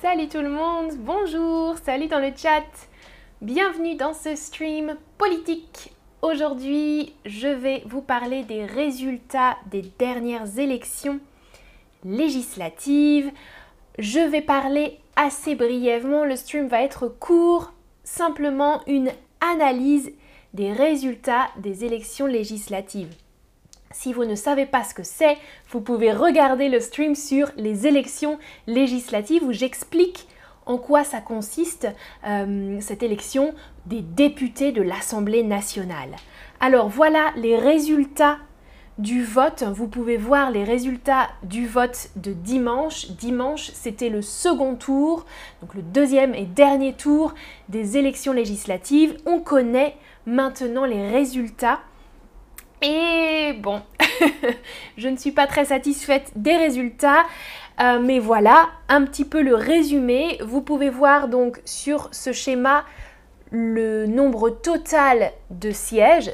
Salut 0.00 0.28
tout 0.28 0.42
le 0.42 0.48
monde, 0.48 0.92
bonjour, 0.98 1.76
salut 1.78 2.06
dans 2.06 2.20
le 2.20 2.30
chat. 2.36 2.62
Bienvenue 3.42 3.96
dans 3.96 4.14
ce 4.14 4.36
stream 4.36 4.96
politique. 5.18 5.90
Aujourd'hui, 6.22 7.14
je 7.26 7.48
vais 7.48 7.82
vous 7.84 8.00
parler 8.00 8.44
des 8.44 8.64
résultats 8.64 9.56
des 9.72 9.82
dernières 9.98 10.60
élections 10.60 11.18
législatives. 12.04 13.32
Je 13.98 14.20
vais 14.20 14.40
parler 14.40 15.00
assez 15.16 15.56
brièvement, 15.56 16.24
le 16.24 16.36
stream 16.36 16.68
va 16.68 16.80
être 16.82 17.08
court, 17.08 17.72
simplement 18.04 18.82
une 18.86 19.10
analyse 19.40 20.12
des 20.54 20.72
résultats 20.72 21.48
des 21.56 21.84
élections 21.84 22.26
législatives. 22.26 23.16
Si 23.90 24.12
vous 24.12 24.24
ne 24.24 24.34
savez 24.34 24.66
pas 24.66 24.84
ce 24.84 24.94
que 24.94 25.02
c'est, 25.02 25.38
vous 25.70 25.80
pouvez 25.80 26.12
regarder 26.12 26.68
le 26.68 26.80
stream 26.80 27.14
sur 27.14 27.50
les 27.56 27.86
élections 27.86 28.38
législatives 28.66 29.42
où 29.42 29.52
j'explique 29.52 30.28
en 30.66 30.76
quoi 30.76 31.02
ça 31.02 31.20
consiste 31.20 31.88
euh, 32.26 32.78
cette 32.80 33.02
élection 33.02 33.54
des 33.86 34.02
députés 34.02 34.70
de 34.70 34.82
l'Assemblée 34.82 35.42
nationale. 35.42 36.10
Alors 36.60 36.88
voilà 36.88 37.32
les 37.36 37.56
résultats 37.56 38.36
du 38.98 39.24
vote. 39.24 39.62
Vous 39.62 39.88
pouvez 39.88 40.16
voir 40.16 40.50
les 40.50 40.64
résultats 40.64 41.28
du 41.42 41.66
vote 41.66 42.10
de 42.16 42.32
dimanche. 42.32 43.10
Dimanche, 43.12 43.70
c'était 43.72 44.10
le 44.10 44.22
second 44.22 44.74
tour, 44.74 45.24
donc 45.62 45.74
le 45.74 45.82
deuxième 45.82 46.34
et 46.34 46.44
dernier 46.44 46.92
tour 46.92 47.32
des 47.68 47.96
élections 47.96 48.32
législatives. 48.32 49.16
On 49.24 49.40
connaît 49.40 49.96
maintenant 50.26 50.84
les 50.84 51.08
résultats. 51.10 51.78
Et 52.82 53.54
bon, 53.54 53.82
je 54.96 55.08
ne 55.08 55.16
suis 55.16 55.32
pas 55.32 55.46
très 55.46 55.66
satisfaite 55.66 56.30
des 56.36 56.56
résultats, 56.56 57.24
euh, 57.80 57.98
mais 57.98 58.20
voilà 58.20 58.68
un 58.88 59.04
petit 59.04 59.24
peu 59.24 59.42
le 59.42 59.54
résumé. 59.54 60.38
Vous 60.44 60.62
pouvez 60.62 60.90
voir 60.90 61.28
donc 61.28 61.60
sur 61.64 62.08
ce 62.12 62.32
schéma 62.32 62.84
le 63.50 64.06
nombre 64.06 64.50
total 64.50 65.32
de 65.50 65.70
sièges. 65.70 66.30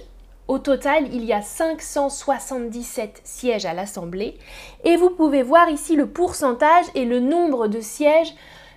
Au 0.46 0.58
total, 0.58 1.06
il 1.14 1.24
y 1.24 1.32
a 1.32 1.40
577 1.40 3.22
sièges 3.24 3.64
à 3.64 3.72
l'Assemblée. 3.72 4.36
Et 4.84 4.96
vous 4.96 5.08
pouvez 5.08 5.42
voir 5.42 5.70
ici 5.70 5.96
le 5.96 6.06
pourcentage 6.06 6.84
et 6.94 7.06
le 7.06 7.20
nombre 7.20 7.66
de 7.68 7.80
sièges 7.80 8.34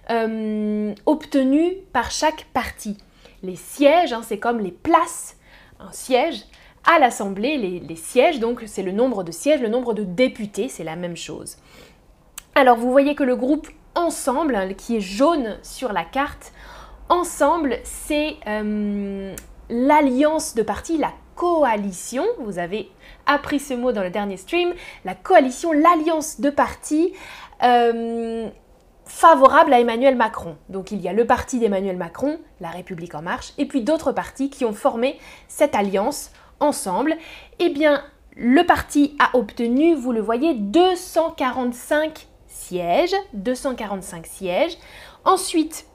euh, 0.10 0.96
obtenus 1.06 1.74
par 1.92 2.12
chaque 2.12 2.46
parti. 2.54 2.98
Les 3.44 3.58
sièges, 3.58 4.14
hein, 4.14 4.22
c'est 4.24 4.40
comme 4.40 4.60
les 4.60 4.72
places. 4.72 5.36
Un 5.82 5.92
siège, 5.92 6.46
à 6.88 7.00
l'Assemblée, 7.00 7.58
les, 7.58 7.96
sièges, 7.96 8.40
donc 8.40 8.64
c'est 8.66 8.82
le 8.82 8.94
nombre 8.94 9.24
de 9.24 9.32
sièges, 9.32 9.62
le 9.62 9.68
nombre 9.68 9.94
de 9.94 10.04
députés, 10.04 10.70
c'est 10.70 10.86
la 10.86 10.96
même 10.96 11.18
chose. 11.18 11.58
Alors 12.56 12.78
vous 12.78 12.90
voyez 12.90 13.14
que 13.14 13.24
le 13.24 13.36
groupe 13.36 13.68
Ensemble, 13.94 14.76
qui 14.78 14.98
est 14.98 15.02
jaune 15.02 15.58
sur 15.64 15.92
la 15.92 16.06
carte, 16.06 16.54
Ensemble, 17.10 17.78
c'est 17.84 18.36
euh, 18.48 19.34
l'alliance 19.70 20.56
de 20.56 20.62
partis, 20.62 20.98
la 20.98 21.14
coalition, 21.36 22.26
vous 22.40 22.58
avez 22.60 22.90
appris 23.26 23.60
ce 23.60 23.74
mot 23.74 23.92
dans 23.92 24.04
le 24.04 24.10
dernier 24.10 24.38
stream, 24.38 24.74
la 25.06 25.16
coalition, 25.16 25.72
l'alliance 25.72 26.40
de 26.40 26.50
partis 26.50 27.14
euh, 27.64 28.50
favorable 29.06 29.74
à 29.74 29.80
Emmanuel 29.80 30.16
Macron. 30.16 30.58
Donc 30.70 30.92
il 30.92 31.02
y 31.02 31.08
a 31.08 31.14
le 31.14 31.26
parti 31.26 31.60
d'Emmanuel 31.60 31.98
Macron, 31.98 32.40
la 32.60 32.70
République 32.70 33.16
en 33.16 33.22
marche, 33.22 33.54
et 33.58 33.66
puis 33.66 33.82
d'autres 33.82 34.12
partis 34.12 34.50
qui 34.50 34.66
ont 34.66 34.74
formé 34.74 35.18
cette 35.48 35.76
alliance 35.76 36.32
ensemble, 36.60 37.16
eh 37.60 37.70
bien, 37.70 38.04
le 38.36 38.64
parti 38.66 39.16
a 39.20 39.36
obtenu, 39.36 39.96
vous 39.96 40.12
le 40.12 40.22
voyez, 40.22 40.54
245 40.54 42.28
sièges. 42.48 43.16
245 43.34 44.26
sièges. 44.28 44.78
Ensuite, 45.26 45.86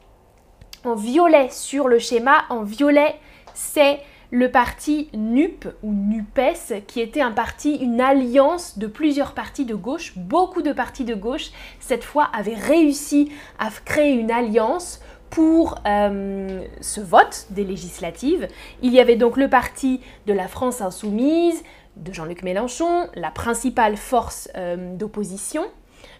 en 0.84 0.94
violet 0.94 1.48
sur 1.50 1.88
le 1.88 1.98
schéma, 1.98 2.44
en 2.50 2.62
violet, 2.62 3.14
c'est 3.54 4.00
le 4.32 4.50
parti 4.50 5.10
NUP 5.12 5.68
ou 5.82 5.92
NUPES, 5.92 6.86
qui 6.86 7.00
était 7.00 7.20
un 7.20 7.32
parti, 7.32 7.76
une 7.76 8.00
alliance 8.00 8.78
de 8.78 8.86
plusieurs 8.86 9.34
partis 9.34 9.66
de 9.66 9.74
gauche. 9.74 10.14
Beaucoup 10.16 10.62
de 10.62 10.72
partis 10.72 11.04
de 11.04 11.14
gauche, 11.14 11.50
cette 11.80 12.02
fois, 12.02 12.30
avaient 12.32 12.54
réussi 12.54 13.30
à 13.58 13.68
créer 13.84 14.14
une 14.14 14.30
alliance 14.30 15.00
pour 15.32 15.76
euh, 15.86 16.62
ce 16.82 17.00
vote 17.00 17.46
des 17.50 17.64
législatives. 17.64 18.46
Il 18.82 18.92
y 18.92 19.00
avait 19.00 19.16
donc 19.16 19.38
le 19.38 19.48
parti 19.48 20.00
de 20.26 20.34
la 20.34 20.46
France 20.46 20.82
insoumise, 20.82 21.62
de 21.96 22.12
Jean-Luc 22.12 22.42
Mélenchon, 22.42 23.08
la 23.14 23.30
principale 23.30 23.96
force 23.96 24.50
euh, 24.56 24.94
d'opposition, 24.94 25.64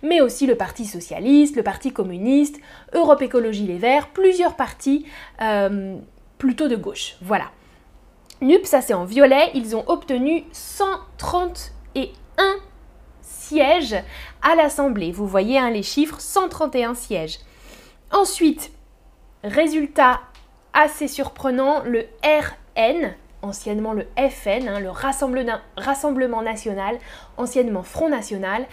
mais 0.03 0.23
aussi 0.23 0.47
le 0.47 0.57
Parti 0.57 0.87
socialiste, 0.87 1.57
le 1.57 1.63
Parti 1.63 1.93
communiste, 1.93 2.59
Europe 2.95 3.21
Écologie 3.21 3.67
Les 3.67 3.79
Verts, 3.79 4.09
plusieurs 4.09 4.57
partis 4.57 5.05
euh, 5.43 5.97
plutôt 6.39 6.69
de 6.69 6.77
gauche. 6.77 7.17
Voilà. 7.21 7.51
NUP, 8.41 8.65
ça 8.65 8.81
c'est 8.81 8.95
en 8.95 9.05
violet, 9.05 9.51
ils 9.55 9.77
ont 9.77 9.85
obtenu 9.89 10.45
131 10.53 12.09
sièges 13.21 13.97
à 14.41 14.55
l'Assemblée. 14.57 15.13
Vous 15.13 15.27
voyez 15.27 15.59
hein, 15.59 15.71
les 15.71 15.83
chiffres, 15.83 16.19
131 16.19 16.95
sièges. 16.95 17.41
Ensuite, 18.11 18.73
Résultat 19.45 20.21
assez 20.73 21.09
surprenant, 21.09 21.83
le 21.85 22.07
RN, 22.25 23.15
anciennement 23.43 23.93
le 23.93 24.07
FN, 24.17 24.69
hein, 24.69 24.81
le 24.81 24.91
Rassemblement 24.91 26.43
National, 26.43 26.99
anciennement 27.37 27.83
Front 27.83 28.09
National, 28.09 28.67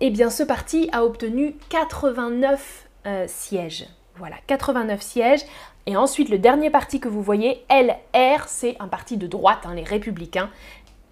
eh 0.00 0.10
bien 0.10 0.30
ce 0.30 0.42
parti 0.42 0.88
a 0.92 1.04
obtenu 1.04 1.56
89 1.70 2.88
euh, 3.06 3.24
sièges. 3.28 3.86
Voilà, 4.16 4.36
89 4.48 5.00
sièges. 5.00 5.42
Et 5.86 5.96
ensuite, 5.96 6.28
le 6.28 6.38
dernier 6.38 6.70
parti 6.70 7.00
que 7.00 7.08
vous 7.08 7.22
voyez, 7.22 7.64
LR, 7.70 8.46
c'est 8.46 8.76
un 8.80 8.88
parti 8.88 9.16
de 9.16 9.26
droite, 9.26 9.60
hein, 9.64 9.74
les 9.74 9.84
républicains. 9.84 10.50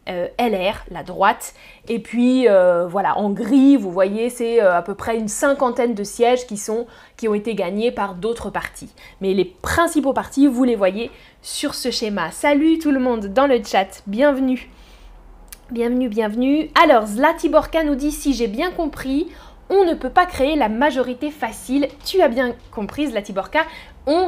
Euh, 0.09 0.28
LR, 0.39 0.84
la 0.93 1.03
droite. 1.03 1.53
Et 1.89 1.99
puis 1.99 2.49
euh, 2.49 2.87
voilà, 2.87 3.19
en 3.19 3.31
gris, 3.31 3.77
vous 3.77 3.91
voyez, 3.91 4.31
c'est 4.31 4.62
euh, 4.62 4.77
à 4.77 4.83
peu 4.83 4.94
près 4.94 5.19
une 5.19 5.27
cinquantaine 5.27 5.94
de 5.94 6.05
sièges 6.05 6.47
qui, 6.47 6.59
sont, 6.59 6.87
qui 7.17 7.27
ont 7.27 7.34
été 7.34 7.56
gagnés 7.56 7.91
par 7.91 8.15
d'autres 8.15 8.50
partis. 8.50 8.89
Mais 9.21 9.34
les 9.34 9.44
principaux 9.44 10.12
partis, 10.12 10.47
vous 10.47 10.62
les 10.62 10.77
voyez 10.77 11.11
sur 11.43 11.75
ce 11.75 11.91
schéma. 11.91 12.31
Salut 12.31 12.78
tout 12.78 12.93
le 12.93 13.00
monde 13.00 13.27
dans 13.27 13.49
le 13.49 13.61
chat, 13.65 14.05
bienvenue. 14.06 14.71
Bienvenue, 15.72 16.09
bienvenue. 16.09 16.71
Alors, 16.81 17.06
Zlatiborka 17.06 17.83
nous 17.83 17.97
dit 17.97 18.12
si 18.12 18.33
j'ai 18.33 18.47
bien 18.47 18.71
compris, 18.71 19.27
on 19.71 19.84
ne 19.84 19.94
peut 19.94 20.11
pas 20.11 20.27
créer 20.27 20.55
la 20.55 20.69
majorité 20.69 21.33
facile. 21.33 21.88
Tu 22.05 22.23
as 22.23 22.28
bien 22.28 22.55
compris, 22.71 23.09
Zlatiborka. 23.09 23.65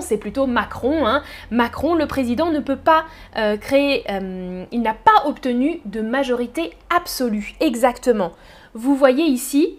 C'est 0.00 0.18
plutôt 0.18 0.46
Macron. 0.46 1.06
Hein. 1.06 1.22
Macron, 1.50 1.94
le 1.94 2.06
président, 2.06 2.50
ne 2.50 2.60
peut 2.60 2.76
pas 2.76 3.04
euh, 3.36 3.56
créer, 3.56 4.04
euh, 4.10 4.64
il 4.72 4.82
n'a 4.82 4.94
pas 4.94 5.26
obtenu 5.26 5.80
de 5.84 6.00
majorité 6.00 6.72
absolue. 6.94 7.54
Exactement. 7.60 8.32
Vous 8.74 8.94
voyez 8.94 9.24
ici 9.24 9.78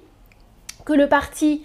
que 0.85 0.93
le 0.93 1.07
parti 1.07 1.63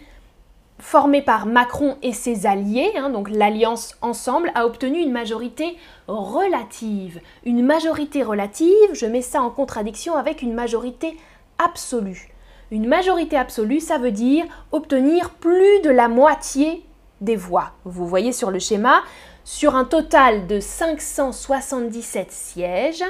formé 0.80 1.22
par 1.22 1.46
Macron 1.46 1.96
et 2.02 2.12
ses 2.12 2.46
alliés, 2.46 2.92
hein, 2.96 3.08
donc 3.08 3.30
l'alliance 3.30 3.94
ensemble, 4.02 4.50
a 4.54 4.66
obtenu 4.66 4.98
une 4.98 5.12
majorité 5.12 5.76
relative. 6.08 7.20
Une 7.44 7.64
majorité 7.64 8.22
relative, 8.22 8.90
je 8.92 9.06
mets 9.06 9.22
ça 9.22 9.40
en 9.42 9.50
contradiction 9.50 10.16
avec 10.16 10.42
une 10.42 10.54
majorité 10.54 11.16
absolue. 11.58 12.30
Une 12.70 12.88
majorité 12.88 13.36
absolue, 13.36 13.80
ça 13.80 13.98
veut 13.98 14.10
dire 14.10 14.44
obtenir 14.72 15.30
plus 15.30 15.80
de 15.82 15.90
la 15.90 16.08
moitié 16.08 16.84
des 17.20 17.36
voix. 17.36 17.72
Vous 17.84 18.06
voyez 18.06 18.32
sur 18.32 18.50
le 18.50 18.58
schéma, 18.58 19.02
sur 19.44 19.74
un 19.74 19.84
total 19.84 20.46
de 20.46 20.60
577 20.60 22.30
sièges, 22.30 23.04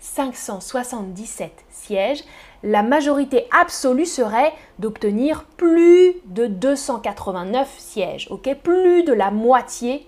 577 0.00 1.52
sièges, 1.70 2.24
la 2.62 2.82
majorité 2.82 3.46
absolue 3.50 4.06
serait 4.06 4.52
d'obtenir 4.78 5.44
plus 5.56 6.14
de 6.26 6.46
289 6.46 7.68
sièges, 7.78 8.26
ok? 8.30 8.54
Plus 8.62 9.04
de 9.04 9.12
la 9.12 9.30
moitié 9.30 10.06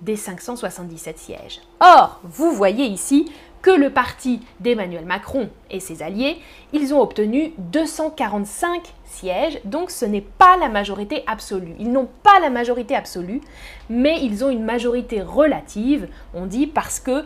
des 0.00 0.16
577 0.16 1.18
sièges. 1.18 1.60
Or, 1.80 2.20
vous 2.24 2.50
voyez 2.50 2.86
ici 2.86 3.30
que 3.62 3.70
le 3.70 3.90
parti 3.90 4.40
d'Emmanuel 4.60 5.04
Macron 5.06 5.48
et 5.70 5.80
ses 5.80 6.02
alliés, 6.02 6.38
ils 6.72 6.92
ont 6.92 7.00
obtenu 7.00 7.52
245 7.58 8.82
sièges, 9.12 9.60
donc 9.64 9.90
ce 9.90 10.04
n'est 10.04 10.20
pas 10.20 10.56
la 10.56 10.68
majorité 10.68 11.22
absolue. 11.26 11.74
Ils 11.78 11.92
n'ont 11.92 12.08
pas 12.22 12.40
la 12.40 12.50
majorité 12.50 12.96
absolue, 12.96 13.40
mais 13.88 14.20
ils 14.22 14.44
ont 14.44 14.50
une 14.50 14.64
majorité 14.64 15.22
relative, 15.22 16.08
on 16.34 16.46
dit 16.46 16.66
parce 16.66 17.00
que 17.00 17.24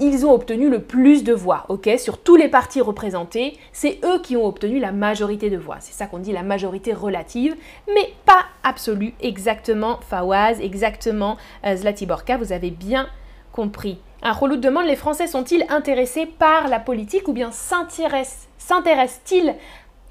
ils 0.00 0.26
ont 0.26 0.32
obtenu 0.32 0.68
le 0.68 0.82
plus 0.82 1.22
de 1.22 1.32
voix, 1.32 1.64
ok? 1.68 1.90
Sur 1.98 2.18
tous 2.18 2.34
les 2.34 2.48
partis 2.48 2.80
représentés, 2.80 3.56
c'est 3.72 4.00
eux 4.04 4.20
qui 4.20 4.36
ont 4.36 4.46
obtenu 4.46 4.80
la 4.80 4.90
majorité 4.90 5.48
de 5.48 5.56
voix. 5.56 5.76
C'est 5.80 5.92
ça 5.92 6.06
qu'on 6.06 6.18
dit 6.18 6.32
la 6.32 6.42
majorité 6.42 6.92
relative, 6.92 7.54
mais 7.86 8.12
pas 8.24 8.44
absolue, 8.64 9.14
exactement 9.20 10.00
Fawaz, 10.08 10.60
exactement 10.60 11.36
euh, 11.64 11.76
Zlatiborka, 11.76 12.36
vous 12.36 12.52
avez 12.52 12.70
bien 12.70 13.06
compris. 13.52 13.98
Un 14.22 14.32
relou 14.32 14.56
demande 14.56 14.86
les 14.86 14.96
Français 14.96 15.26
sont-ils 15.26 15.64
intéressés 15.68 16.26
par 16.26 16.68
la 16.68 16.78
politique 16.78 17.28
ou 17.28 17.32
bien 17.32 17.50
s'intéressent-ils 17.52 19.54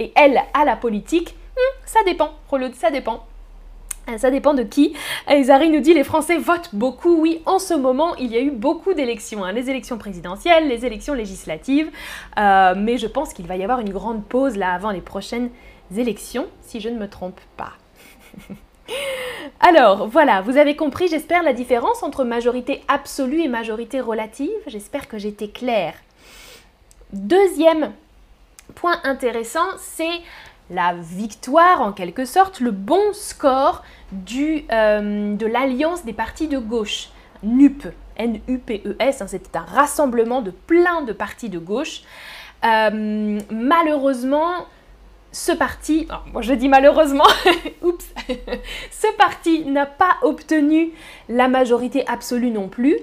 et 0.01 0.11
elles 0.15 0.41
à 0.53 0.65
la 0.65 0.75
politique 0.75 1.35
hmm, 1.55 1.85
Ça 1.85 1.99
dépend, 2.05 2.31
Reloud, 2.49 2.73
ça 2.75 2.91
dépend. 2.91 3.25
Euh, 4.09 4.17
ça 4.17 4.31
dépend 4.31 4.53
de 4.53 4.63
qui. 4.63 4.95
Zari 5.43 5.69
nous 5.69 5.79
dit 5.79 5.93
les 5.93 6.03
Français 6.03 6.37
votent 6.37 6.73
beaucoup. 6.73 7.21
Oui, 7.21 7.41
en 7.45 7.59
ce 7.59 7.73
moment, 7.73 8.15
il 8.15 8.31
y 8.31 8.35
a 8.35 8.41
eu 8.41 8.49
beaucoup 8.49 8.93
d'élections. 8.93 9.43
Hein. 9.43 9.51
Les 9.51 9.69
élections 9.69 9.97
présidentielles, 9.97 10.67
les 10.67 10.85
élections 10.85 11.13
législatives. 11.13 11.89
Euh, 12.39 12.73
mais 12.75 12.97
je 12.97 13.07
pense 13.07 13.33
qu'il 13.33 13.45
va 13.45 13.55
y 13.55 13.63
avoir 13.63 13.79
une 13.79 13.91
grande 13.91 14.25
pause 14.25 14.57
là 14.57 14.73
avant 14.73 14.89
les 14.89 15.01
prochaines 15.01 15.51
élections, 15.95 16.47
si 16.61 16.79
je 16.79 16.89
ne 16.89 16.97
me 16.97 17.07
trompe 17.07 17.39
pas. 17.57 17.73
Alors, 19.59 20.07
voilà, 20.07 20.41
vous 20.41 20.57
avez 20.57 20.75
compris, 20.75 21.07
j'espère, 21.07 21.43
la 21.43 21.53
différence 21.53 22.01
entre 22.01 22.23
majorité 22.23 22.81
absolue 22.87 23.41
et 23.41 23.47
majorité 23.47 24.01
relative. 24.01 24.49
J'espère 24.67 25.07
que 25.07 25.17
j'étais 25.17 25.49
claire. 25.49 25.93
Deuxième 27.13 27.91
point 28.71 28.99
intéressant, 29.03 29.67
c'est 29.77 30.21
la 30.69 30.93
victoire 30.93 31.81
en 31.81 31.91
quelque 31.91 32.25
sorte, 32.25 32.59
le 32.59 32.71
bon 32.71 33.13
score 33.13 33.83
euh, 34.13 35.35
de 35.35 35.45
l'alliance 35.45 36.05
des 36.05 36.13
partis 36.13 36.47
de 36.47 36.57
gauche, 36.57 37.09
NUP, 37.43 37.87
N-U-P-E-S, 38.17 39.21
hein, 39.21 39.27
c'était 39.27 39.57
un 39.57 39.65
rassemblement 39.65 40.41
de 40.41 40.51
plein 40.51 41.01
de 41.01 41.13
partis 41.13 41.49
de 41.49 41.59
gauche. 41.59 42.01
Euh, 42.63 43.39
malheureusement, 43.49 44.67
ce 45.31 45.51
parti, 45.51 46.07
oh, 46.11 46.15
moi 46.33 46.41
je 46.41 46.53
dis 46.53 46.69
malheureusement, 46.69 47.27
oups, 47.81 48.13
ce 48.91 49.07
parti 49.17 49.65
n'a 49.65 49.85
pas 49.85 50.17
obtenu 50.21 50.91
la 51.29 51.47
majorité 51.47 52.05
absolue 52.07 52.51
non 52.51 52.67
plus, 52.67 52.97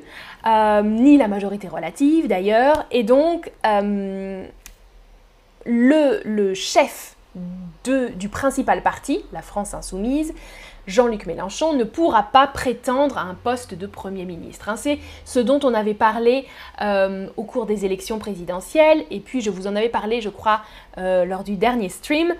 euh, 0.47 0.82
ni 0.82 1.17
la 1.17 1.26
majorité 1.26 1.69
relative 1.69 2.29
d'ailleurs, 2.29 2.87
et 2.91 3.03
donc 3.03 3.50
le, 5.69 6.55
chef 6.55 7.17
du 7.85 8.29
principal 8.29 8.82
parti, 8.82 9.23
la 9.32 9.43
France 9.43 9.75
insoumise, 9.75 10.35
Jean-Luc 10.87 11.26
Mélenchon 11.26 11.75
ne 11.75 11.85
pourra 11.85 12.23
pas 12.23 12.47
prétendre 12.47 13.19
à 13.19 13.23
un 13.23 13.35
poste 13.35 13.75
de 13.75 13.87
Premier 13.87 14.25
ministre. 14.25 14.70
Hein. 14.70 14.76
C'est 14.76 14.99
ce 15.26 15.38
dont 15.38 15.61
on 15.62 15.75
avait 15.75 15.94
parlé 15.94 16.47
euh, 16.81 17.29
au 17.37 17.44
cours 17.44 17.67
des 17.67 17.85
élections 17.85 18.19
présidentielles, 18.19 19.05
et 19.11 19.20
puis 19.20 19.43
je 19.43 19.50
vous 19.50 19.67
en 19.67 19.76
avais 19.76 19.91
parlé, 19.91 20.23
je 20.23 20.31
crois, 20.31 20.62
euh, 20.97 21.26
lors 21.26 21.44
du 21.44 21.56
dernier 21.56 21.91
stream. 21.91 22.35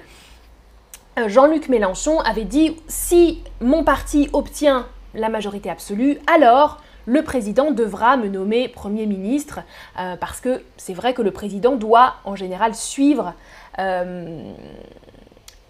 Euh, 1.19 1.29
Jean-Luc 1.29 1.69
Mélenchon 1.69 2.21
avait 2.21 2.45
dit, 2.45 2.77
si 2.89 3.43
mon 3.61 3.85
parti 3.85 4.31
obtient 4.33 4.87
la 5.15 5.29
majorité 5.29 5.69
absolue, 5.69 6.19
alors 6.27 6.79
le 7.09 7.23
président 7.23 7.71
devra 7.71 8.19
me 8.19 8.29
nommer 8.29 8.69
Premier 8.69 9.07
ministre, 9.07 9.61
parce 9.95 10.41
que 10.41 10.63
c'est 10.77 10.93
vrai 10.93 11.15
que 11.15 11.23
le 11.23 11.31
président 11.31 11.75
doit 11.75 12.17
en 12.25 12.37
général 12.37 12.75
suivre 12.75 13.33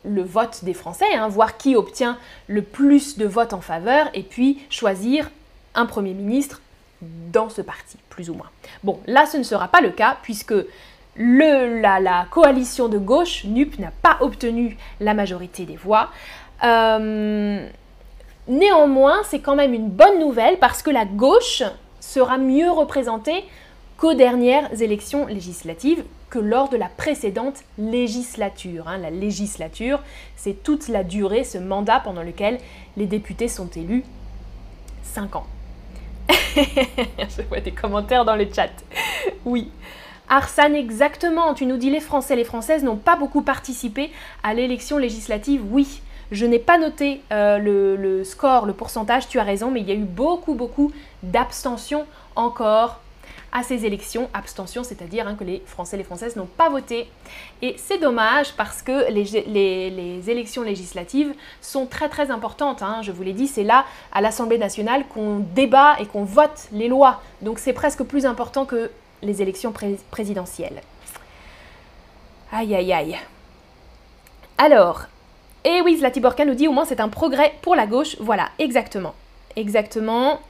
le 0.04 0.22
vote 0.22 0.64
des 0.64 0.74
Français, 0.74 1.14
hein, 1.14 1.28
voir 1.28 1.56
qui 1.56 1.76
obtient 1.76 2.18
le 2.48 2.62
plus 2.62 3.18
de 3.18 3.26
votes 3.26 3.52
en 3.52 3.60
faveur, 3.60 4.08
et 4.14 4.22
puis 4.22 4.58
choisir 4.70 5.30
un 5.74 5.86
Premier 5.86 6.14
ministre 6.14 6.60
dans 7.00 7.48
ce 7.48 7.62
parti, 7.62 7.96
plus 8.08 8.30
ou 8.30 8.34
moins. 8.34 8.50
Bon, 8.82 8.98
là, 9.06 9.26
ce 9.26 9.36
ne 9.36 9.42
sera 9.42 9.68
pas 9.68 9.80
le 9.80 9.90
cas, 9.90 10.16
puisque 10.22 10.54
le, 11.14 11.80
la, 11.80 12.26
coalition 12.30 12.88
de 12.88 12.98
gauche, 12.98 13.44
NUP, 13.44 13.78
n'a 13.78 13.92
pas 14.02 14.18
obtenu 14.20 14.76
la 15.00 15.14
majorité 15.14 15.64
des 15.64 15.76
voix. 15.76 16.10
Euh, 16.64 17.68
néanmoins, 18.48 19.20
c'est 19.24 19.40
quand 19.40 19.56
même 19.56 19.74
une 19.74 19.88
bonne 19.88 20.18
nouvelle, 20.18 20.58
parce 20.58 20.82
que 20.82 20.90
la 20.90 21.04
gauche 21.04 21.62
sera 22.00 22.38
mieux 22.38 22.70
représentée 22.70 23.44
qu'aux 23.96 24.14
dernières 24.14 24.80
élections 24.80 25.26
législatives, 25.26 26.04
que 26.30 26.38
lors 26.38 26.68
de 26.68 26.76
la 26.76 26.88
précédente 26.88 27.64
législature. 27.78 28.88
Hein. 28.88 28.98
La 28.98 29.10
législature, 29.10 30.00
c'est 30.36 30.62
toute 30.62 30.88
la 30.88 31.04
durée, 31.04 31.44
ce 31.44 31.58
mandat 31.58 32.00
pendant 32.00 32.22
lequel 32.22 32.58
les 32.96 33.06
députés 33.06 33.48
sont 33.48 33.68
élus. 33.68 34.04
5 35.02 35.36
ans. 35.36 35.46
Je 36.28 37.42
vois 37.48 37.60
des 37.60 37.72
commentaires 37.72 38.24
dans 38.24 38.36
le 38.36 38.46
chat. 38.54 38.70
Oui. 39.44 39.70
Arsane, 40.28 40.74
exactement. 40.74 41.54
Tu 41.54 41.64
nous 41.64 41.78
dis 41.78 41.90
les 41.90 42.00
Français, 42.00 42.36
les 42.36 42.44
Françaises 42.44 42.84
n'ont 42.84 42.96
pas 42.96 43.16
beaucoup 43.16 43.42
participé 43.42 44.12
à 44.42 44.52
l'élection 44.52 44.98
législative. 44.98 45.62
Oui. 45.70 46.02
Je 46.30 46.44
n'ai 46.44 46.58
pas 46.58 46.78
noté 46.78 47.22
euh, 47.32 47.58
le, 47.58 48.24
score, 48.24 48.66
le 48.66 48.74
pourcentage, 48.74 49.28
tu 49.28 49.38
as 49.38 49.44
raison, 49.44 49.70
mais 49.70 49.80
il 49.80 49.88
y 49.88 49.92
a 49.92 49.94
eu 49.94 50.04
beaucoup, 50.04 50.54
beaucoup 50.54 50.92
d'abstention 51.22 52.06
encore 52.36 53.00
à 53.50 53.62
ces 53.62 53.86
élections. 53.86 54.28
Abstention, 54.34 54.84
c'est-à-dire 54.84 55.26
hein, 55.26 55.36
que 55.38 55.44
les 55.44 55.62
Français 55.64 55.96
et 55.96 55.98
les 55.98 56.04
Françaises 56.04 56.36
n'ont 56.36 56.46
pas 56.46 56.68
voté. 56.68 57.08
Et 57.62 57.74
c'est 57.78 57.98
dommage 57.98 58.52
parce 58.52 58.82
que 58.82 59.10
les, 59.10 60.30
élections 60.30 60.62
législatives 60.62 61.32
sont 61.62 61.86
très 61.86 62.10
très 62.10 62.30
importantes. 62.30 62.82
Hein. 62.82 63.00
Je 63.02 63.10
vous 63.10 63.22
l'ai 63.22 63.32
dit, 63.32 63.46
c'est 63.46 63.64
là, 63.64 63.86
à 64.12 64.20
l'Assemblée 64.20 64.58
nationale, 64.58 65.06
qu'on 65.08 65.38
débat 65.38 65.96
et 65.98 66.04
qu'on 66.04 66.24
vote 66.24 66.68
les 66.72 66.88
lois. 66.88 67.22
Donc 67.40 67.58
c'est 67.58 67.72
presque 67.72 68.02
plus 68.02 68.26
important 68.26 68.66
que 68.66 68.90
les 69.22 69.40
élections 69.40 69.72
présidentielles. 70.10 70.82
Aïe 72.52 72.74
aïe 72.74 72.92
aïe. 72.92 73.18
Alors, 74.58 75.06
et 75.64 75.80
oui, 75.82 75.96
Zlatiborka 75.98 76.44
nous 76.44 76.54
dit 76.54 76.68
au 76.68 76.72
moins 76.72 76.84
c'est 76.84 77.00
un 77.00 77.08
progrès 77.08 77.52
pour 77.62 77.74
la 77.74 77.86
gauche. 77.86 78.16
Voilà, 78.20 78.50
exactement. 78.58 79.14
Exactement. 79.56 80.40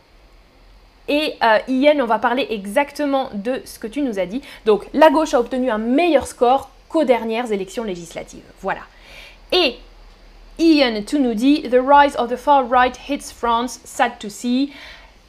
Et 1.08 1.34
euh, 1.42 1.58
Ian, 1.68 2.00
on 2.00 2.06
va 2.06 2.18
parler 2.18 2.46
exactement 2.50 3.30
de 3.32 3.62
ce 3.64 3.78
que 3.78 3.86
tu 3.86 4.02
nous 4.02 4.18
as 4.18 4.26
dit. 4.26 4.42
Donc, 4.66 4.86
la 4.92 5.10
gauche 5.10 5.32
a 5.32 5.40
obtenu 5.40 5.70
un 5.70 5.78
meilleur 5.78 6.26
score 6.26 6.68
qu'aux 6.88 7.04
dernières 7.04 7.50
élections 7.50 7.84
législatives. 7.84 8.44
Voilà. 8.60 8.82
Et 9.52 9.76
Ian, 10.58 11.02
tu 11.06 11.18
nous 11.18 11.34
dit 11.34 11.62
The 11.62 11.80
rise 11.82 12.14
of 12.18 12.28
the 12.28 12.36
far 12.36 12.68
right 12.68 12.98
hits 13.08 13.32
France, 13.34 13.80
sad 13.84 14.18
to 14.18 14.28
see. 14.28 14.72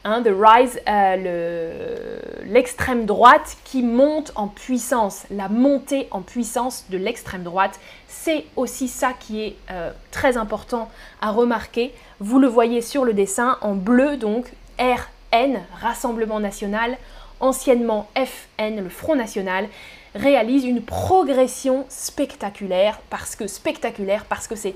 Hein, 0.05 0.21
the 0.23 0.31
rise, 0.33 0.79
euh, 0.87 2.19
l'extrême 2.45 3.05
droite 3.05 3.57
qui 3.65 3.83
monte 3.83 4.31
en 4.35 4.47
puissance, 4.47 5.25
la 5.29 5.49
montée 5.49 6.07
en 6.11 6.21
puissance 6.21 6.85
de 6.89 6.97
l'extrême 6.97 7.43
droite, 7.43 7.77
c'est 8.07 8.45
aussi 8.55 8.87
ça 8.87 9.11
qui 9.11 9.41
est 9.43 9.55
euh, 9.69 9.91
très 10.11 10.37
important 10.37 10.89
à 11.21 11.31
remarquer. 11.31 11.93
Vous 12.21 12.39
le 12.39 12.47
voyez 12.47 12.81
sur 12.81 13.03
le 13.03 13.13
dessin 13.13 13.57
en 13.59 13.75
bleu, 13.75 14.15
donc 14.15 14.49
R 14.79 15.09
N, 15.33 15.59
Rassemblement 15.81 16.39
national, 16.39 16.97
anciennement 17.41 18.09
FN, 18.15 18.81
le 18.81 18.89
Front 18.89 19.15
national, 19.15 19.67
réalise 20.15 20.63
une 20.63 20.81
progression 20.81 21.85
spectaculaire, 21.89 23.01
parce 23.09 23.35
que 23.35 23.47
spectaculaire, 23.47 24.23
parce 24.29 24.47
que 24.47 24.55
c'est 24.55 24.75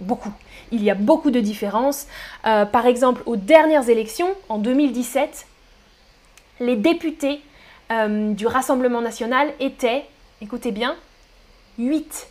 beaucoup. 0.00 0.32
Il 0.72 0.82
y 0.82 0.90
a 0.90 0.94
beaucoup 0.94 1.30
de 1.30 1.40
différences. 1.40 2.06
Euh, 2.46 2.64
par 2.64 2.86
exemple, 2.86 3.22
aux 3.26 3.36
dernières 3.36 3.88
élections, 3.88 4.34
en 4.48 4.58
2017, 4.58 5.46
les 6.60 6.76
députés 6.76 7.40
euh, 7.90 8.32
du 8.32 8.46
Rassemblement 8.46 9.00
national 9.00 9.52
étaient, 9.60 10.04
écoutez 10.40 10.72
bien, 10.72 10.96
8. 11.78 12.28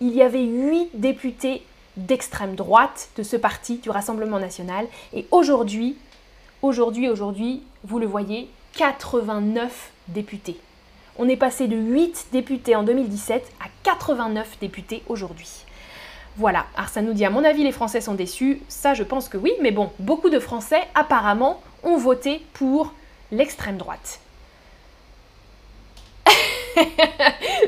Il 0.00 0.14
y 0.14 0.22
avait 0.22 0.44
8 0.44 0.90
députés 0.94 1.62
d'extrême 1.96 2.54
droite 2.54 3.10
de 3.16 3.22
ce 3.22 3.36
parti, 3.36 3.76
du 3.76 3.90
Rassemblement 3.90 4.38
national. 4.38 4.86
Et 5.12 5.26
aujourd'hui, 5.30 5.96
Aujourd'hui, 6.62 7.08
aujourd'hui, 7.08 7.62
vous 7.84 7.98
le 7.98 8.06
voyez, 8.06 8.50
89 8.74 9.92
députés. 10.08 10.58
On 11.16 11.26
est 11.26 11.38
passé 11.38 11.68
de 11.68 11.76
8 11.76 12.26
députés 12.32 12.76
en 12.76 12.82
2017 12.82 13.50
à 13.60 13.68
89 13.82 14.58
députés 14.60 15.02
aujourd'hui. 15.08 15.48
Voilà, 16.36 16.66
alors 16.76 16.88
ça 16.88 17.02
nous 17.02 17.12
dit 17.12 17.24
à 17.24 17.30
mon 17.30 17.44
avis 17.44 17.64
les 17.64 17.72
Français 17.72 18.00
sont 18.00 18.14
déçus, 18.14 18.60
ça 18.68 18.94
je 18.94 19.02
pense 19.02 19.28
que 19.28 19.36
oui, 19.36 19.52
mais 19.60 19.72
bon, 19.72 19.90
beaucoup 19.98 20.30
de 20.30 20.38
Français 20.38 20.82
apparemment 20.94 21.60
ont 21.82 21.96
voté 21.96 22.44
pour 22.52 22.94
l'extrême 23.30 23.76
droite. 23.76 24.20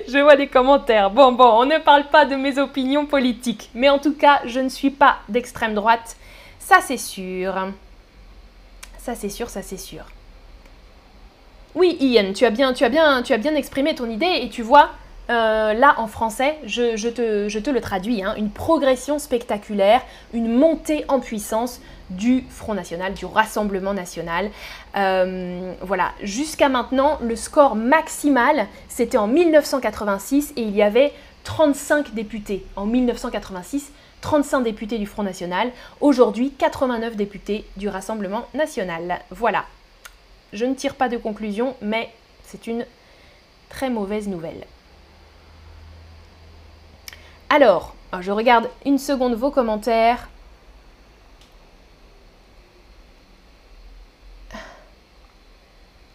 je 0.09 0.23
vois 0.23 0.37
des 0.37 0.47
commentaires. 0.47 1.11
Bon, 1.11 1.33
bon, 1.33 1.61
on 1.61 1.67
ne 1.67 1.79
parle 1.79 2.07
pas 2.09 2.25
de 2.25 2.37
mes 2.37 2.59
opinions 2.59 3.07
politiques, 3.07 3.71
mais 3.75 3.89
en 3.89 3.99
tout 3.99 4.15
cas, 4.15 4.41
je 4.47 4.61
ne 4.61 4.69
suis 4.69 4.91
pas 4.91 5.19
d'extrême 5.29 5.75
droite, 5.75 6.17
ça 6.59 6.81
c'est 6.81 6.97
sûr. 6.97 7.55
Ça 8.99 9.15
c'est 9.15 9.29
sûr, 9.29 9.51
ça 9.51 9.63
c'est 9.63 9.79
sûr. 9.79 10.05
Oui, 11.75 11.97
Ian, 12.01 12.33
tu 12.35 12.45
as 12.45 12.51
bien, 12.51 12.73
tu 12.73 12.85
as 12.85 12.89
bien, 12.89 13.23
tu 13.23 13.33
as 13.33 13.39
bien 13.39 13.55
exprimé 13.55 13.95
ton 13.95 14.09
idée 14.09 14.41
et 14.43 14.49
tu 14.49 14.63
vois, 14.63 14.91
euh, 15.31 15.73
là 15.73 15.95
en 15.99 16.07
français, 16.09 16.59
je, 16.65 17.09
te, 17.09 17.71
le 17.71 17.81
traduis, 17.81 18.23
hein, 18.23 18.35
une 18.37 18.51
progression 18.51 19.19
spectaculaire, 19.19 20.03
une 20.35 20.49
montée 20.49 21.05
en 21.09 21.21
puissance 21.21 21.81
du 22.11 22.45
Front 22.51 22.75
National, 22.75 23.15
du 23.15 23.25
Rassemblement 23.25 23.95
National. 23.95 24.51
Euh, 24.97 25.73
voilà, 25.81 26.11
jusqu'à 26.23 26.69
maintenant, 26.69 27.19
le 27.23 27.37
score 27.37 27.77
maximal, 27.77 28.67
c'était 28.89 29.19
en 29.19 29.29
1986 29.29 30.53
et 30.57 30.63
il 30.63 30.75
y 30.75 30.83
avait 30.83 31.13
35 31.45 32.15
députés 32.15 32.67
en 32.77 32.87
1986 32.87 33.93
35 34.23 34.63
députés 34.63 34.99
du 34.99 35.07
Front 35.07 35.25
National, 35.25 35.73
aujourd'hui 36.01 36.53
89 36.57 37.17
députés 37.17 37.65
du 37.77 37.89
Rassemblement 37.89 38.47
National. 38.55 39.21
Voilà. 39.31 39.65
Je 40.53 40.65
ne 40.65 40.75
tire 40.75 40.95
pas 40.95 41.09
de 41.09 41.17
conclusion, 41.17 41.75
mais 41.83 42.09
c'est 42.45 42.69
une 42.69 42.87
très 43.69 43.91
mauvaise 43.91 44.29
nouvelle. 44.29 44.65
Alors, 47.55 47.95
je 48.19 48.33
regarde 48.33 48.71
une 48.87 48.97
seconde 48.97 49.35
vos 49.35 49.51
commentaires. 49.51 50.31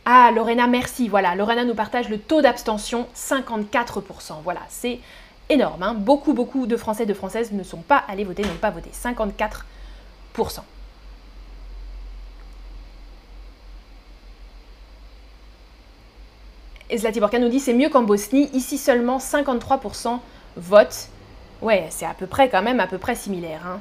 Ah, 0.03 0.31
Lorena, 0.33 0.65
merci. 0.65 1.07
Voilà, 1.07 1.35
Lorena 1.35 1.63
nous 1.63 1.75
partage 1.75 2.09
le 2.09 2.17
taux 2.17 2.41
d'abstention, 2.41 3.05
54%. 3.15 4.41
Voilà, 4.43 4.61
c'est 4.67 4.99
énorme. 5.47 5.83
Hein. 5.83 5.93
Beaucoup, 5.93 6.33
beaucoup 6.33 6.65
de 6.65 6.75
Français 6.75 7.03
et 7.03 7.05
de 7.05 7.13
Françaises 7.13 7.51
ne 7.51 7.61
sont 7.61 7.83
pas 7.83 8.03
allés 8.07 8.23
voter, 8.23 8.41
n'ont 8.41 8.55
pas 8.55 8.71
voté. 8.71 8.89
54%. 8.89 9.61
Et 16.89 16.97
Zlatiborka 16.97 17.37
nous 17.37 17.49
dit 17.49 17.59
c'est 17.59 17.75
mieux 17.75 17.89
qu'en 17.89 18.01
Bosnie, 18.01 18.49
ici 18.53 18.79
seulement 18.79 19.19
53% 19.19 20.17
votent 20.55 21.11
Ouais, 21.61 21.87
c'est 21.89 22.05
à 22.05 22.13
peu 22.13 22.27
près 22.27 22.49
quand 22.49 22.61
même 22.61 22.79
à 22.79 22.87
peu 22.87 22.97
près 22.97 23.15
similaire. 23.15 23.61
Hein. 23.65 23.79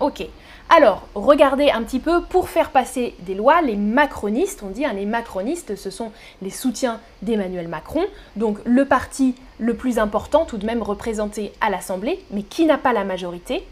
Ok. 0.00 0.26
Alors, 0.70 1.08
regardez 1.14 1.70
un 1.70 1.82
petit 1.82 1.98
peu, 1.98 2.22
pour 2.22 2.50
faire 2.50 2.70
passer 2.70 3.14
des 3.20 3.34
lois, 3.34 3.62
les 3.62 3.76
macronistes, 3.76 4.62
on 4.62 4.68
dit, 4.68 4.84
hein, 4.84 4.92
les 4.92 5.06
macronistes, 5.06 5.76
ce 5.76 5.90
sont 5.90 6.12
les 6.42 6.50
soutiens 6.50 7.00
d'Emmanuel 7.22 7.68
Macron, 7.68 8.04
donc 8.36 8.58
le 8.66 8.84
parti 8.84 9.34
le 9.58 9.74
plus 9.74 9.98
important 9.98 10.44
tout 10.44 10.58
de 10.58 10.66
même 10.66 10.82
représenté 10.82 11.52
à 11.62 11.70
l'Assemblée, 11.70 12.22
mais 12.30 12.42
qui 12.42 12.66
n'a 12.66 12.76
pas 12.76 12.92
la 12.92 13.04
majorité. 13.04 13.64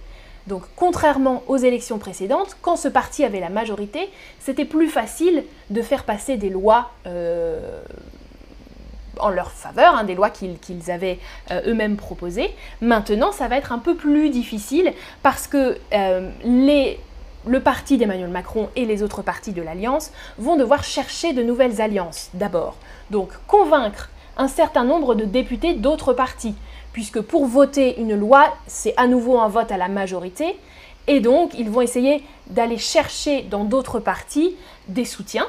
Donc, 0.46 0.62
contrairement 0.74 1.42
aux 1.48 1.58
élections 1.58 1.98
précédentes, 1.98 2.56
quand 2.62 2.76
ce 2.76 2.88
parti 2.88 3.24
avait 3.24 3.40
la 3.40 3.50
majorité, 3.50 4.08
c'était 4.40 4.64
plus 4.64 4.88
facile 4.88 5.44
de 5.70 5.82
faire 5.82 6.04
passer 6.04 6.36
des 6.36 6.50
lois 6.50 6.92
euh, 7.06 7.82
en 9.20 9.30
leur 9.30 9.50
faveur, 9.50 9.94
hein, 9.94 10.04
des 10.04 10.14
lois 10.14 10.30
qu'ils 10.30 10.90
avaient 10.90 11.18
euh, 11.50 11.62
eux-mêmes 11.66 11.96
proposées. 11.96 12.54
Maintenant, 12.80 13.32
ça 13.32 13.48
va 13.48 13.56
être 13.56 13.72
un 13.72 13.78
peu 13.78 13.94
plus 13.94 14.30
difficile 14.30 14.92
parce 15.22 15.46
que 15.46 15.78
euh, 15.92 16.30
le 17.46 17.60
parti 17.60 17.96
d'Emmanuel 17.96 18.30
Macron 18.30 18.68
et 18.76 18.84
les 18.84 19.02
autres 19.02 19.22
partis 19.22 19.52
de 19.52 19.62
l'Alliance 19.62 20.10
vont 20.38 20.56
devoir 20.56 20.84
chercher 20.84 21.32
de 21.32 21.42
nouvelles 21.42 21.80
alliances 21.80 22.30
d'abord. 22.34 22.76
Donc 23.10 23.30
convaincre 23.46 24.10
un 24.36 24.48
certain 24.48 24.84
nombre 24.84 25.14
de 25.14 25.24
députés 25.24 25.74
d'autres 25.74 26.12
partis, 26.12 26.54
puisque 26.92 27.20
pour 27.20 27.46
voter 27.46 27.98
une 28.00 28.14
loi, 28.14 28.54
c'est 28.66 28.94
à 28.96 29.06
nouveau 29.06 29.38
un 29.38 29.48
vote 29.48 29.72
à 29.72 29.76
la 29.76 29.88
majorité, 29.88 30.58
et 31.06 31.20
donc 31.20 31.52
ils 31.56 31.70
vont 31.70 31.80
essayer 31.80 32.22
d'aller 32.48 32.78
chercher 32.78 33.42
dans 33.42 33.64
d'autres 33.64 34.00
partis 34.00 34.56
des 34.88 35.04
soutiens 35.04 35.46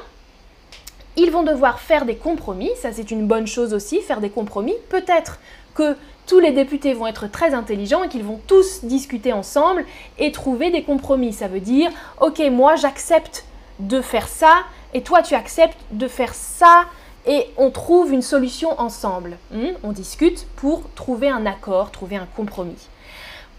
ils 1.18 1.32
vont 1.32 1.42
devoir 1.42 1.80
faire 1.80 2.04
des 2.04 2.14
compromis, 2.14 2.70
ça 2.80 2.92
c'est 2.92 3.10
une 3.10 3.26
bonne 3.26 3.46
chose 3.46 3.74
aussi, 3.74 4.00
faire 4.00 4.20
des 4.20 4.30
compromis. 4.30 4.74
Peut-être 4.88 5.40
que 5.74 5.96
tous 6.26 6.38
les 6.38 6.52
députés 6.52 6.94
vont 6.94 7.08
être 7.08 7.26
très 7.26 7.54
intelligents 7.54 8.04
et 8.04 8.08
qu'ils 8.08 8.22
vont 8.22 8.40
tous 8.46 8.84
discuter 8.84 9.32
ensemble 9.32 9.84
et 10.18 10.30
trouver 10.30 10.70
des 10.70 10.82
compromis. 10.82 11.32
Ça 11.32 11.48
veut 11.48 11.60
dire, 11.60 11.90
ok, 12.20 12.40
moi 12.52 12.76
j'accepte 12.76 13.44
de 13.80 14.00
faire 14.00 14.28
ça 14.28 14.64
et 14.94 15.02
toi 15.02 15.22
tu 15.22 15.34
acceptes 15.34 15.78
de 15.90 16.06
faire 16.06 16.34
ça 16.34 16.84
et 17.26 17.46
on 17.56 17.70
trouve 17.70 18.12
une 18.12 18.22
solution 18.22 18.80
ensemble. 18.80 19.38
Hmm? 19.50 19.72
on 19.82 19.90
discute 19.90 20.46
pour 20.56 20.82
trouver 20.94 21.28
un 21.28 21.46
accord, 21.46 21.90
trouver 21.90 22.16
un 22.16 22.28
compromis 22.36 22.88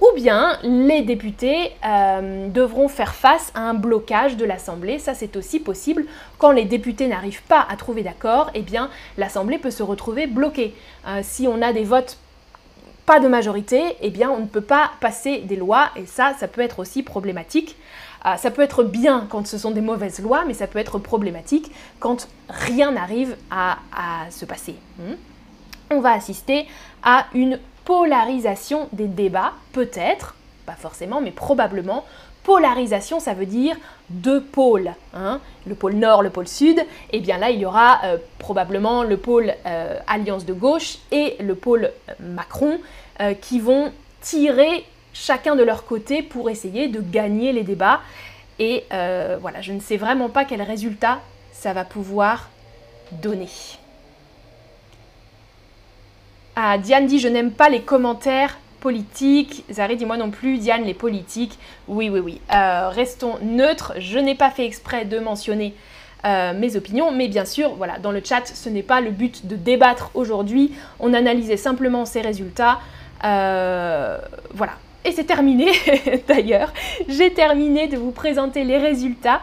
ou 0.01 0.15
bien 0.15 0.57
les 0.63 1.01
députés 1.01 1.71
euh, 1.85 2.47
devront 2.47 2.87
faire 2.87 3.13
face 3.13 3.51
à 3.53 3.61
un 3.61 3.73
blocage 3.73 4.37
de 4.37 4.45
l'Assemblée. 4.45 4.99
Ça, 4.99 5.13
c'est 5.13 5.35
aussi 5.35 5.59
possible. 5.59 6.05
Quand 6.37 6.51
les 6.51 6.65
députés 6.65 7.07
n'arrivent 7.07 7.43
pas 7.43 7.65
à 7.69 7.75
trouver 7.75 8.03
d'accord, 8.03 8.49
eh 8.53 8.61
bien, 8.61 8.89
l'Assemblée 9.17 9.57
peut 9.57 9.71
se 9.71 9.83
retrouver 9.83 10.27
bloquée. 10.27 10.73
Euh, 11.07 11.19
si 11.23 11.47
on 11.47 11.61
a 11.61 11.73
des 11.73 11.83
votes 11.83 12.17
pas 13.05 13.19
de 13.19 13.27
majorité, 13.27 13.81
eh 14.01 14.11
bien, 14.11 14.29
on 14.29 14.41
ne 14.41 14.45
peut 14.45 14.61
pas 14.61 14.91
passer 15.01 15.39
des 15.39 15.55
lois, 15.55 15.89
et 15.95 16.05
ça, 16.05 16.35
ça 16.39 16.47
peut 16.47 16.61
être 16.61 16.77
aussi 16.77 17.01
problématique. 17.01 17.75
Euh, 18.25 18.35
ça 18.35 18.51
peut 18.51 18.61
être 18.61 18.83
bien 18.83 19.25
quand 19.29 19.47
ce 19.47 19.57
sont 19.57 19.71
des 19.71 19.81
mauvaises 19.81 20.19
lois, 20.19 20.43
mais 20.45 20.53
ça 20.53 20.67
peut 20.67 20.79
être 20.79 20.99
problématique 20.99 21.71
quand 21.99 22.27
rien 22.49 22.91
n'arrive 22.91 23.35
à, 23.49 23.77
se 24.29 24.45
passer. 24.45 24.75
Hmm. 24.99 25.15
on 25.89 26.01
va 26.01 26.11
assister 26.11 26.67
à 27.01 27.25
une 27.33 27.59
polarisation 27.89 28.87
des 28.93 29.07
débats, 29.07 29.53
peut-être, 29.73 30.35
pas 30.67 30.73
forcément, 30.73 31.21
mais 31.21 31.31
probablement. 31.31 32.05
Polarisation, 32.43 33.19
ça 33.19 33.33
veut 33.33 33.47
dire 33.47 33.75
deux 34.11 34.43
pôles. 34.43 34.93
Hein. 35.15 35.39
le 35.65 35.73
pôle 35.73 35.95
nord, 35.95 36.21
le 36.21 36.29
pôle 36.29 36.47
sud. 36.47 36.77
Et 36.77 36.85
eh 37.13 37.19
bien 37.19 37.39
là, 37.39 37.49
il 37.49 37.59
y 37.59 37.65
aura 37.65 37.99
euh, 38.05 38.17
probablement 38.37 39.01
le 39.01 39.17
pôle 39.17 39.55
euh, 39.65 39.97
Alliance 40.05 40.45
de 40.45 40.53
gauche 40.53 40.99
et 41.11 41.35
le 41.39 41.55
pôle 41.55 41.85
euh, 42.09 42.13
Macron 42.19 42.79
qui 43.41 43.59
vont 43.59 43.91
tirer 44.21 44.85
chacun 45.11 45.57
de 45.57 45.63
leur 45.63 45.85
côté 45.85 46.21
pour 46.21 46.49
essayer 46.49 46.87
de 46.87 47.01
gagner 47.01 47.51
les 47.51 47.63
débats. 47.63 47.99
Et 48.59 48.85
voilà, 49.41 49.59
je 49.59 49.73
ne 49.73 49.81
sais 49.81 49.97
vraiment 49.97 50.29
pas 50.29 50.45
quel 50.45 50.61
résultat 50.61 51.19
ça 51.51 51.73
va 51.73 51.83
pouvoir 51.83 52.49
donner. 53.11 53.49
Ah, 56.61 56.77
Diane 56.77 57.05
dit 57.05 57.19
Je 57.19 57.29
n'aime 57.29 57.51
pas 57.51 57.69
les 57.69 57.79
commentaires 57.79 58.57
politiques. 58.81 59.63
Zari 59.71 59.95
dit 59.95 60.05
moi 60.05 60.17
non 60.17 60.29
plus. 60.29 60.57
Diane, 60.57 60.83
les 60.83 60.93
politiques. 60.93 61.57
Oui, 61.87 62.09
oui, 62.09 62.19
oui. 62.19 62.41
Euh, 62.53 62.89
restons 62.89 63.37
neutres. 63.41 63.93
Je 63.97 64.19
n'ai 64.19 64.35
pas 64.35 64.49
fait 64.49 64.65
exprès 64.65 65.05
de 65.05 65.19
mentionner 65.19 65.73
euh, 66.25 66.53
mes 66.53 66.75
opinions, 66.75 67.13
mais 67.13 67.29
bien 67.29 67.45
sûr, 67.45 67.75
voilà, 67.75 67.97
dans 67.97 68.11
le 68.11 68.21
chat, 68.21 68.45
ce 68.45 68.67
n'est 68.67 68.83
pas 68.83 68.99
le 68.99 69.11
but 69.11 69.47
de 69.47 69.55
débattre 69.55 70.11
aujourd'hui. 70.15 70.73
On 70.99 71.13
analysait 71.13 71.55
simplement 71.55 72.03
ces 72.03 72.19
résultats. 72.19 72.81
Euh, 73.23 74.17
voilà. 74.53 74.73
Et 75.05 75.13
c'est 75.13 75.23
terminé, 75.23 75.71
d'ailleurs. 76.27 76.73
J'ai 77.07 77.31
terminé 77.33 77.87
de 77.87 77.95
vous 77.95 78.11
présenter 78.11 78.65
les 78.65 78.77
résultats 78.77 79.39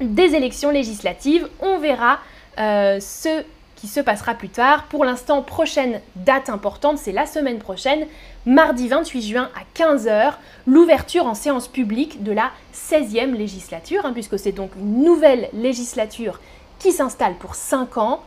des 0.00 0.34
élections 0.34 0.72
législatives. 0.72 1.48
On 1.60 1.78
verra 1.78 2.18
ce 2.58 3.44
qui 3.82 3.88
se 3.88 3.98
passera 3.98 4.34
plus 4.34 4.48
tard. 4.48 4.84
Pour 4.84 5.04
l'instant, 5.04 5.42
prochaine 5.42 6.00
date 6.14 6.48
importante, 6.48 6.98
c'est 6.98 7.10
la 7.10 7.26
semaine 7.26 7.58
prochaine, 7.58 8.06
mardi 8.46 8.86
28 8.86 9.22
juin 9.22 9.50
à 9.56 9.76
15h, 9.76 10.34
l'ouverture 10.68 11.26
en 11.26 11.34
séance 11.34 11.66
publique 11.66 12.22
de 12.22 12.30
la 12.30 12.52
16e 12.72 13.32
législature, 13.32 14.06
hein, 14.06 14.12
puisque 14.12 14.38
c'est 14.38 14.52
donc 14.52 14.70
une 14.76 15.02
nouvelle 15.02 15.48
législature 15.52 16.38
qui 16.78 16.92
s'installe 16.92 17.34
pour 17.34 17.56
5 17.56 17.98
ans. 17.98 18.22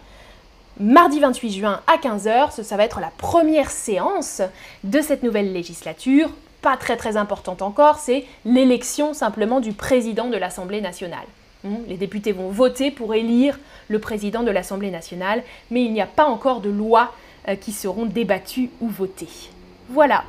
Mardi 0.77 1.21
28 1.21 1.51
juin 1.53 1.79
à 1.87 1.95
15h, 1.95 2.61
ça 2.61 2.75
va 2.75 2.83
être 2.83 2.99
la 2.99 3.11
première 3.17 3.71
séance 3.71 4.41
de 4.83 4.99
cette 4.99 5.23
nouvelle 5.23 5.53
législature. 5.53 6.31
Pas 6.61 6.75
très 6.75 6.97
très 6.97 7.15
importante 7.15 7.61
encore, 7.61 7.99
c'est 7.99 8.25
l'élection 8.43 9.13
simplement 9.13 9.61
du 9.61 9.71
président 9.71 10.27
de 10.27 10.35
l'Assemblée 10.35 10.81
nationale. 10.81 11.27
Hmm, 11.63 11.77
les 11.87 11.97
députés 11.97 12.31
vont 12.31 12.49
voter 12.49 12.91
pour 12.91 13.13
élire 13.13 13.59
le 13.87 13.99
président 13.99 14.43
de 14.43 14.51
l'Assemblée 14.51 14.91
nationale, 14.91 15.43
mais 15.71 15.83
il 15.83 15.93
n'y 15.93 16.01
a 16.01 16.07
pas 16.07 16.25
encore 16.25 16.61
de 16.61 16.69
lois 16.69 17.13
euh, 17.47 17.55
qui 17.55 17.71
seront 17.71 18.05
débattues 18.05 18.69
ou 18.81 18.87
votées. 18.87 19.49
Voilà. 19.89 20.23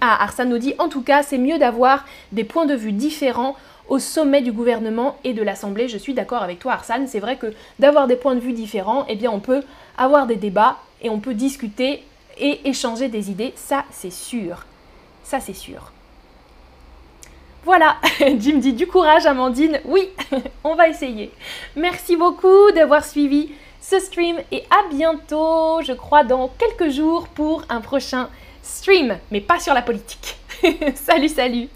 Ah, 0.00 0.22
Arsène 0.22 0.48
nous 0.48 0.58
dit, 0.58 0.74
en 0.78 0.88
tout 0.88 1.02
cas, 1.02 1.22
c'est 1.22 1.38
mieux 1.38 1.58
d'avoir 1.58 2.06
des 2.32 2.44
points 2.44 2.66
de 2.66 2.74
vue 2.74 2.92
différents 2.92 3.54
au 3.88 3.98
sommet 3.98 4.40
du 4.40 4.52
gouvernement 4.52 5.16
et 5.24 5.34
de 5.34 5.42
l'Assemblée. 5.42 5.88
Je 5.88 5.98
suis 5.98 6.14
d'accord 6.14 6.42
avec 6.42 6.58
toi, 6.58 6.72
Arsène. 6.72 7.06
C'est 7.06 7.20
vrai 7.20 7.36
que 7.36 7.52
d'avoir 7.78 8.06
des 8.06 8.16
points 8.16 8.34
de 8.34 8.40
vue 8.40 8.52
différents, 8.52 9.04
eh 9.08 9.16
bien, 9.16 9.30
on 9.30 9.40
peut 9.40 9.62
avoir 9.98 10.26
des 10.26 10.36
débats 10.36 10.78
et 11.02 11.10
on 11.10 11.18
peut 11.18 11.34
discuter 11.34 12.02
et 12.38 12.68
échanger 12.68 13.08
des 13.08 13.30
idées. 13.30 13.52
Ça, 13.56 13.84
c'est 13.90 14.12
sûr. 14.12 14.64
Ça, 15.24 15.40
c'est 15.40 15.54
sûr. 15.54 15.92
Voilà, 17.64 17.96
Jim 18.38 18.56
dit 18.56 18.72
du 18.72 18.86
courage 18.86 19.26
Amandine. 19.26 19.80
Oui, 19.84 20.08
on 20.64 20.74
va 20.74 20.88
essayer. 20.88 21.30
Merci 21.76 22.16
beaucoup 22.16 22.70
d'avoir 22.74 23.04
suivi 23.04 23.50
ce 23.80 23.98
stream 23.98 24.38
et 24.50 24.64
à 24.70 24.88
bientôt, 24.94 25.82
je 25.82 25.92
crois, 25.92 26.24
dans 26.24 26.48
quelques 26.48 26.90
jours 26.90 27.28
pour 27.28 27.64
un 27.68 27.80
prochain 27.80 28.28
stream, 28.62 29.18
mais 29.30 29.40
pas 29.40 29.60
sur 29.60 29.74
la 29.74 29.82
politique. 29.82 30.36
salut, 30.94 31.28
salut 31.28 31.68